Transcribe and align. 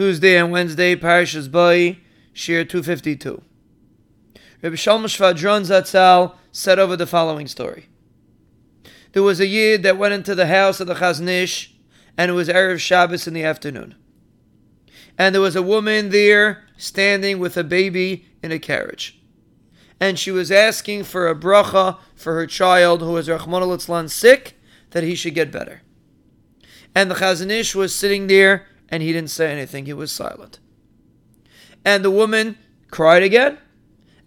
Tuesday 0.00 0.38
and 0.38 0.50
Wednesday, 0.50 0.96
Parashas 0.96 1.50
Bay, 1.50 1.98
Shiur 2.34 2.66
252. 2.66 3.42
Rabbi 4.62 4.74
Shalom 4.74 5.04
Shvadron 5.04 5.66
Zatzal 5.66 6.36
said 6.50 6.78
over 6.78 6.96
the 6.96 7.06
following 7.06 7.46
story. 7.46 7.84
There 9.12 9.22
was 9.22 9.40
a 9.40 9.46
Yid 9.46 9.82
that 9.82 9.98
went 9.98 10.14
into 10.14 10.34
the 10.34 10.46
house 10.46 10.80
of 10.80 10.86
the 10.86 10.94
Chazon 10.94 11.28
Ish, 11.28 11.74
and 12.16 12.30
it 12.30 12.34
was 12.34 12.48
Erev 12.48 12.78
Shabbos 12.78 13.26
in 13.26 13.34
the 13.34 13.44
afternoon. 13.44 13.94
And 15.18 15.34
there 15.34 15.42
was 15.42 15.54
a 15.54 15.60
woman 15.60 16.08
there 16.08 16.64
standing 16.78 17.38
with 17.38 17.58
a 17.58 17.62
baby 17.62 18.24
in 18.42 18.52
a 18.52 18.58
carriage. 18.58 19.20
And 20.00 20.18
she 20.18 20.30
was 20.30 20.50
asking 20.50 21.04
for 21.04 21.28
a 21.28 21.36
bracha 21.36 21.98
for 22.14 22.32
her 22.36 22.46
child 22.46 23.02
who 23.02 23.12
was 23.12 23.28
Rahman 23.28 24.08
sick, 24.08 24.58
that 24.92 25.04
he 25.04 25.14
should 25.14 25.34
get 25.34 25.52
better. 25.52 25.82
And 26.94 27.10
the 27.10 27.16
Chazon 27.16 27.50
Ish 27.50 27.74
was 27.74 27.94
sitting 27.94 28.28
there 28.28 28.66
and 28.90 29.02
he 29.02 29.12
didn't 29.12 29.30
say 29.30 29.52
anything. 29.52 29.86
He 29.86 29.92
was 29.92 30.12
silent. 30.12 30.58
And 31.84 32.04
the 32.04 32.10
woman 32.10 32.58
cried 32.90 33.22
again 33.22 33.58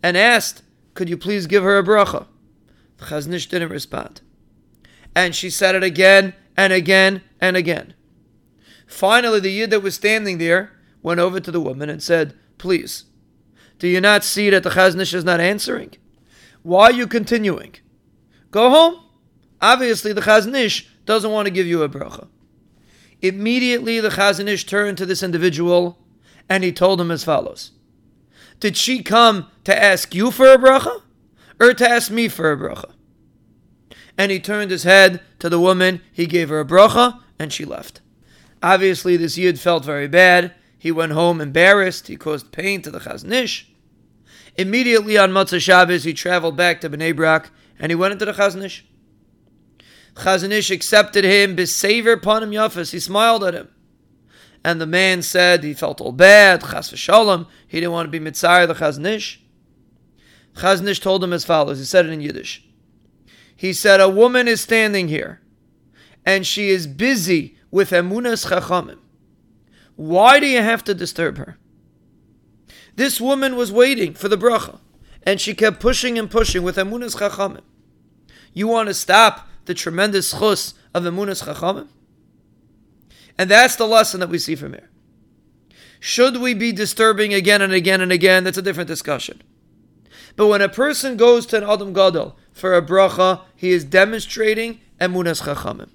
and 0.01 0.17
asked, 0.17 0.63
Could 0.93 1.09
you 1.09 1.17
please 1.17 1.47
give 1.47 1.63
her 1.63 1.77
a 1.77 1.83
bracha? 1.83 2.27
The 2.97 3.05
Chazon 3.05 3.49
didn't 3.49 3.69
respond. 3.69 4.21
And 5.15 5.35
she 5.35 5.49
said 5.49 5.75
it 5.75 5.83
again 5.83 6.33
and 6.57 6.73
again 6.73 7.21
and 7.39 7.57
again. 7.57 7.93
Finally, 8.87 9.39
the 9.39 9.51
Yid 9.51 9.71
that 9.71 9.81
was 9.81 9.95
standing 9.95 10.37
there 10.37 10.71
went 11.01 11.19
over 11.19 11.39
to 11.39 11.51
the 11.51 11.61
woman 11.61 11.89
and 11.89 12.01
said, 12.01 12.37
Please, 12.57 13.05
do 13.79 13.87
you 13.87 13.99
not 13.99 14.23
see 14.23 14.49
that 14.49 14.63
the 14.63 14.69
Chazon 14.69 15.01
Ish 15.01 15.13
is 15.13 15.25
not 15.25 15.39
answering? 15.39 15.93
Why 16.61 16.85
are 16.85 16.93
you 16.93 17.07
continuing? 17.07 17.75
Go 18.51 18.69
home. 18.69 19.03
Obviously, 19.61 20.13
the 20.13 20.21
Chazon 20.21 20.55
Ish 20.55 20.87
doesn't 21.05 21.31
want 21.31 21.47
to 21.47 21.51
give 21.51 21.67
you 21.67 21.83
a 21.83 21.89
bracha. 21.89 22.27
Immediately, 23.23 24.01
the 24.01 24.09
Chazon 24.09 24.49
Ish 24.49 24.65
turned 24.65 24.97
to 24.97 25.05
this 25.05 25.23
individual 25.23 25.97
and 26.49 26.61
he 26.61 26.73
told 26.73 26.99
him 26.99 27.09
as 27.09 27.23
follows 27.23 27.71
Did 28.59 28.75
she 28.75 29.01
come 29.01 29.47
to 29.63 29.75
ask 29.83 30.13
you 30.13 30.29
for 30.29 30.51
a 30.51 30.57
bracha 30.57 31.01
or 31.59 31.73
to 31.73 31.89
ask 31.89 32.11
me 32.11 32.27
for 32.27 32.51
a 32.51 32.57
bracha? 32.57 32.91
And 34.17 34.29
he 34.29 34.41
turned 34.41 34.71
his 34.71 34.83
head 34.83 35.21
to 35.39 35.47
the 35.47 35.59
woman, 35.59 36.01
he 36.11 36.25
gave 36.25 36.49
her 36.49 36.59
a 36.59 36.65
bracha, 36.65 37.21
and 37.39 37.51
she 37.51 37.63
left. 37.63 38.01
Obviously, 38.61 39.15
this 39.15 39.37
Yid 39.37 39.57
felt 39.57 39.85
very 39.85 40.07
bad. 40.07 40.53
He 40.77 40.91
went 40.91 41.13
home 41.13 41.39
embarrassed. 41.39 42.07
He 42.07 42.17
caused 42.17 42.51
pain 42.51 42.81
to 42.81 42.91
the 42.91 42.99
Chazon 42.99 43.31
Ish. 43.31 43.71
Immediately 44.57 45.17
on 45.17 45.31
Motzei 45.31 45.61
Shabbos, 45.61 46.03
he 46.03 46.13
traveled 46.13 46.57
back 46.57 46.81
to 46.81 46.89
Bnei 46.89 47.15
Brak 47.15 47.51
and 47.79 47.89
he 47.89 47.95
went 47.95 48.11
into 48.11 48.25
the 48.25 48.33
Chazon 48.33 48.63
Ish. 50.17 50.23
Chazon 50.23 50.51
Ish 50.51 50.71
accepted 50.71 51.23
him, 51.23 51.55
besaver 51.55 52.17
panim 52.17 52.49
yafas. 52.49 52.91
He 52.91 52.99
smiled 52.99 53.43
at 53.43 53.53
him. 53.53 53.69
And 54.63 54.79
the 54.79 54.85
man 54.85 55.21
said 55.21 55.63
he 55.63 55.73
felt 55.73 55.99
all 55.99 56.11
bad, 56.11 56.61
chas 56.61 56.91
v'shalom. 56.91 57.47
He 57.67 57.79
didn't 57.79 57.91
want 57.91 58.11
to 58.11 58.19
be 58.19 58.23
mitzayir 58.23 58.67
the 58.67 58.73
Chazon 58.73 59.05
Ish. 59.05 59.41
Chazon 60.55 60.87
Ish 60.87 60.99
told 60.99 61.23
him 61.23 61.33
as 61.33 61.43
follows. 61.43 61.79
He 61.79 61.85
said 61.85 62.05
it 62.05 62.11
in 62.11 62.21
Yiddish. 62.21 62.65
He 63.55 63.73
said, 63.73 64.01
a 64.01 64.09
woman 64.09 64.47
is 64.47 64.61
standing 64.61 65.07
here, 65.07 65.41
and 66.25 66.45
she 66.45 66.69
is 66.69 66.87
busy 66.87 67.57
with 67.71 67.91
emunas 67.91 68.47
chachamim. 68.47 68.99
Why 69.95 70.39
do 70.39 70.47
you 70.47 70.61
have 70.61 70.83
to 70.85 70.93
disturb 70.93 71.37
her? 71.37 71.57
This 72.95 73.21
woman 73.21 73.55
was 73.55 73.71
waiting 73.71 74.13
for 74.15 74.27
the 74.27 74.37
bracha, 74.37 74.79
and 75.23 75.39
she 75.39 75.53
kept 75.53 75.79
pushing 75.79 76.17
and 76.19 76.29
pushing 76.29 76.63
with 76.63 76.75
emunas 76.77 77.15
chachamim. 77.15 77.61
You 78.53 78.67
want 78.67 78.87
to 78.87 78.93
stop 78.93 79.47
the 79.65 79.73
tremendous 79.73 80.31
chus 80.31 80.73
of 80.93 81.03
Emunas 81.03 81.43
Chachamim? 81.43 81.87
And 83.37 83.49
that's 83.49 83.75
the 83.75 83.87
lesson 83.87 84.19
that 84.19 84.29
we 84.29 84.37
see 84.37 84.55
from 84.55 84.73
here. 84.73 84.89
Should 85.99 86.37
we 86.37 86.53
be 86.53 86.71
disturbing 86.71 87.33
again 87.33 87.61
and 87.61 87.73
again 87.73 88.01
and 88.01 88.11
again? 88.11 88.43
That's 88.43 88.57
a 88.57 88.61
different 88.61 88.89
discussion. 88.89 89.41
But 90.35 90.47
when 90.47 90.61
a 90.61 90.69
person 90.69 91.17
goes 91.17 91.45
to 91.47 91.57
an 91.57 91.63
Adam 91.63 91.93
Gadol 91.93 92.37
for 92.51 92.75
a 92.75 92.81
bracha, 92.81 93.41
he 93.55 93.71
is 93.71 93.83
demonstrating 93.85 94.81
Emunas 94.99 95.43
Chachamim. 95.43 95.89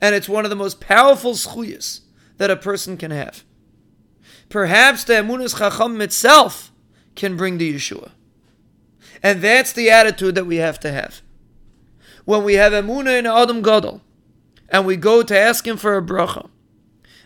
And 0.00 0.14
it's 0.14 0.28
one 0.28 0.44
of 0.44 0.50
the 0.50 0.56
most 0.56 0.80
powerful 0.80 1.32
zechuyos 1.32 2.00
that 2.36 2.50
a 2.50 2.56
person 2.56 2.96
can 2.96 3.10
have. 3.10 3.44
Perhaps 4.48 5.04
the 5.04 5.14
Emunas 5.14 5.56
Chachamim 5.56 6.00
itself 6.00 6.72
can 7.14 7.36
bring 7.36 7.58
the 7.58 7.74
Yeshua. 7.74 8.10
And 9.22 9.42
that's 9.42 9.72
the 9.72 9.90
attitude 9.90 10.34
that 10.34 10.46
we 10.46 10.56
have 10.56 10.80
to 10.80 10.92
have 10.92 11.22
when 12.24 12.44
we 12.44 12.54
have 12.54 12.72
Emunah 12.72 13.18
in 13.18 13.26
Adam 13.26 13.62
Gadol, 13.62 14.02
and 14.68 14.86
we 14.86 14.96
go 14.96 15.22
to 15.22 15.38
ask 15.38 15.66
him 15.66 15.76
for 15.76 15.96
a 15.96 16.02
bracha, 16.02 16.48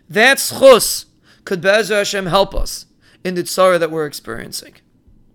that 0.09 0.39
zechus 0.39 1.07
could 1.45 1.61
Be'ezer 1.61 1.97
Hashem 1.97 2.27
help 2.27 2.55
us 2.55 2.87
in 3.23 3.35
the 3.35 3.43
tzara 3.43 3.79
that 3.79 3.91
we're 3.91 4.07
experiencing. 4.07 4.75